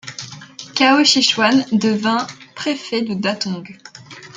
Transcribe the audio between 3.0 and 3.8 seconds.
de Datong.